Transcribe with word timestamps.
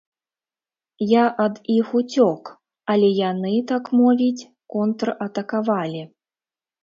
Я 1.09 1.23
ад 1.43 1.55
іх 1.73 1.91
уцёк, 1.99 2.43
але 2.93 3.09
яны, 3.31 3.53
так 3.71 3.83
мовіць, 4.01 4.47
контратакавалі. 4.77 6.01